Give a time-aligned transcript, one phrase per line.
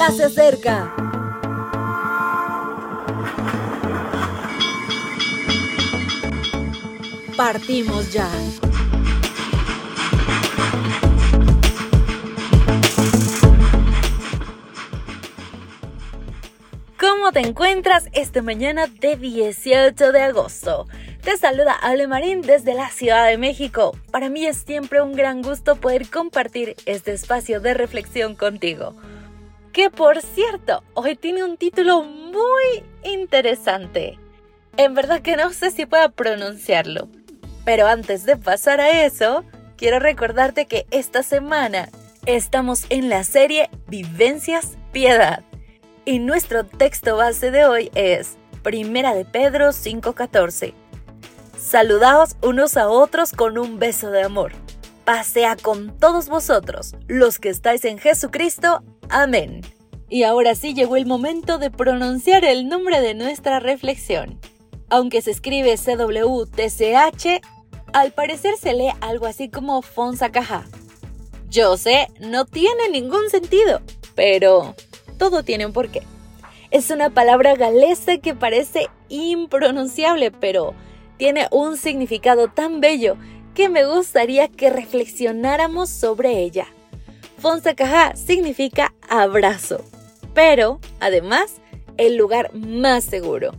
[0.00, 0.94] ya se acerca.
[7.36, 8.26] Partimos ya.
[16.98, 20.86] ¿Cómo te encuentras esta mañana de 18 de agosto?
[21.22, 23.94] Te saluda Ale Marín desde la Ciudad de México.
[24.10, 28.94] Para mí es siempre un gran gusto poder compartir este espacio de reflexión contigo.
[29.72, 34.18] Que por cierto, hoy tiene un título muy interesante.
[34.76, 37.08] En verdad que no sé si pueda pronunciarlo.
[37.64, 39.44] Pero antes de pasar a eso,
[39.76, 41.88] quiero recordarte que esta semana
[42.26, 45.44] estamos en la serie Vivencias Piedad.
[46.04, 50.74] Y nuestro texto base de hoy es Primera de Pedro 5:14.
[51.58, 54.52] Saludaos unos a otros con un beso de amor.
[55.04, 58.82] Pasea con todos vosotros, los que estáis en Jesucristo.
[59.10, 59.62] Amén.
[60.08, 64.38] Y ahora sí llegó el momento de pronunciar el nombre de nuestra reflexión.
[64.88, 67.44] Aunque se escribe CWTCH,
[67.92, 70.64] al parecer se lee algo así como Fonsacaja.
[71.48, 73.80] Yo sé, no tiene ningún sentido,
[74.14, 74.76] pero
[75.18, 76.02] todo tiene un porqué.
[76.70, 80.72] Es una palabra galesa que parece impronunciable, pero
[81.16, 83.16] tiene un significado tan bello
[83.54, 86.68] que me gustaría que reflexionáramos sobre ella.
[87.40, 89.82] Fonsacaja significa abrazo,
[90.34, 91.54] pero además
[91.96, 93.52] el lugar más seguro.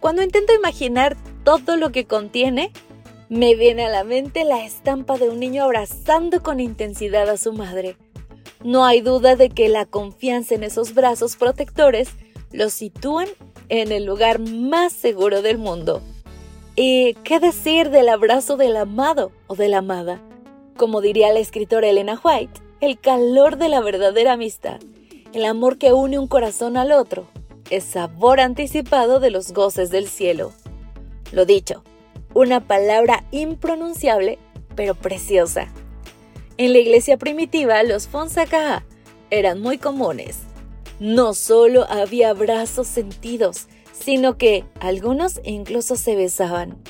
[0.00, 2.72] Cuando intento imaginar todo lo que contiene,
[3.30, 7.54] me viene a la mente la estampa de un niño abrazando con intensidad a su
[7.54, 7.96] madre.
[8.62, 12.10] No hay duda de que la confianza en esos brazos protectores
[12.52, 13.28] lo sitúan
[13.70, 16.02] en el lugar más seguro del mundo.
[16.76, 20.20] ¿Y qué decir del abrazo del amado o de la amada?
[20.76, 24.80] Como diría la escritora Elena White, el calor de la verdadera amistad,
[25.32, 27.28] el amor que une un corazón al otro,
[27.70, 30.52] es sabor anticipado de los goces del cielo.
[31.30, 31.84] Lo dicho,
[32.34, 34.40] una palabra impronunciable,
[34.74, 35.68] pero preciosa.
[36.56, 38.84] En la iglesia primitiva, los fonsacaja
[39.30, 40.38] eran muy comunes.
[40.98, 46.82] No solo había abrazos sentidos, sino que algunos incluso se besaban.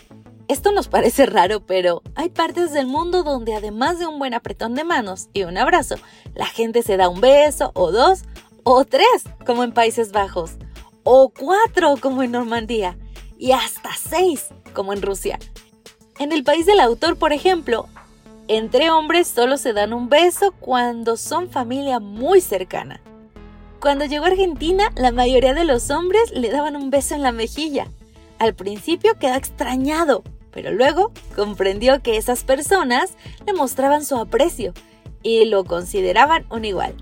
[0.53, 4.75] Esto nos parece raro, pero hay partes del mundo donde además de un buen apretón
[4.75, 5.95] de manos y un abrazo,
[6.35, 8.25] la gente se da un beso o dos
[8.63, 10.57] o tres, como en Países Bajos,
[11.05, 12.99] o cuatro, como en Normandía,
[13.39, 15.39] y hasta seis, como en Rusia.
[16.19, 17.89] En el país del autor, por ejemplo,
[18.47, 23.01] entre hombres solo se dan un beso cuando son familia muy cercana.
[23.81, 27.33] Cuando llegó a Argentina, la mayoría de los hombres le daban un beso en la
[27.33, 27.87] mejilla.
[28.39, 33.15] Al principio quedó extrañado, pero luego comprendió que esas personas
[33.47, 34.73] le mostraban su aprecio
[35.23, 36.95] y lo consideraban un igual.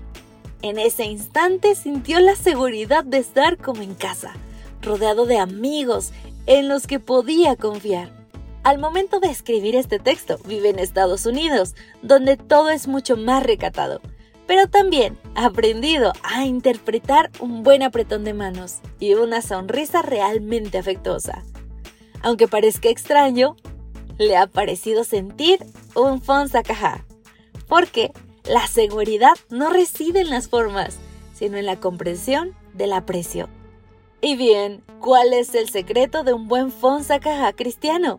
[0.61, 4.33] En ese instante sintió la seguridad de estar como en casa,
[4.81, 6.11] rodeado de amigos
[6.45, 8.11] en los que podía confiar.
[8.63, 11.73] Al momento de escribir este texto, vive en Estados Unidos,
[12.03, 14.01] donde todo es mucho más recatado,
[14.45, 20.77] pero también ha aprendido a interpretar un buen apretón de manos y una sonrisa realmente
[20.77, 21.43] afectuosa.
[22.23, 23.55] Aunque parezca extraño,
[24.17, 25.65] le ha parecido sentir
[25.95, 27.05] un fonsacaja,
[27.67, 28.11] porque
[28.43, 30.97] la seguridad no reside en las formas,
[31.33, 33.49] sino en la comprensión del aprecio.
[34.21, 38.17] Y bien, ¿cuál es el secreto de un buen fonsacaja cristiano?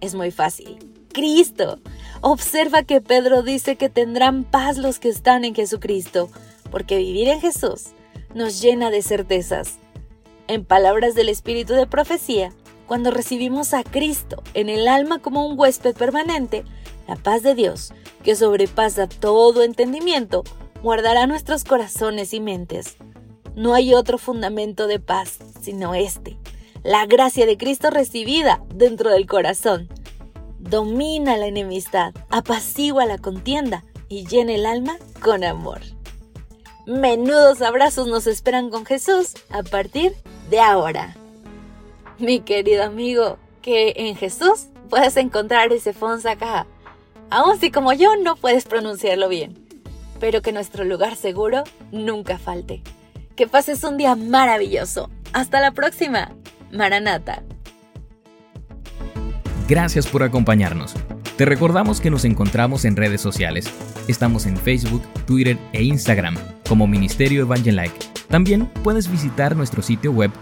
[0.00, 0.78] Es muy fácil.
[1.12, 1.78] Cristo.
[2.20, 6.28] Observa que Pedro dice que tendrán paz los que están en Jesucristo,
[6.70, 7.86] porque vivir en Jesús
[8.34, 9.78] nos llena de certezas.
[10.48, 12.52] En palabras del Espíritu de Profecía,
[12.88, 16.64] cuando recibimos a Cristo en el alma como un huésped permanente,
[17.06, 17.92] la paz de Dios,
[18.24, 20.42] que sobrepasa todo entendimiento,
[20.82, 22.96] guardará nuestros corazones y mentes.
[23.54, 26.38] No hay otro fundamento de paz sino este,
[26.82, 29.88] la gracia de Cristo recibida dentro del corazón.
[30.58, 35.80] Domina la enemistad, apacigua la contienda y llena el alma con amor.
[36.86, 40.14] Menudos abrazos nos esperan con Jesús a partir
[40.48, 41.17] de ahora.
[42.20, 45.94] Mi querido amigo, que en Jesús puedes encontrar ese
[46.24, 46.66] acá,
[47.30, 49.58] aun si como yo no puedes pronunciarlo bien,
[50.18, 51.62] pero que nuestro lugar seguro
[51.92, 52.82] nunca falte.
[53.36, 55.10] Que pases un día maravilloso.
[55.32, 56.32] Hasta la próxima.
[56.72, 57.42] Maranata.
[59.68, 60.94] Gracias por acompañarnos.
[61.36, 63.72] Te recordamos que nos encontramos en redes sociales.
[64.08, 66.36] Estamos en Facebook, Twitter e Instagram
[66.68, 67.96] como Ministerio Evangelike.
[68.28, 70.32] También puedes visitar nuestro sitio web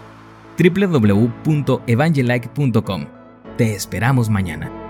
[0.57, 3.05] www.evangelike.com.
[3.57, 4.86] Te esperamos mañana.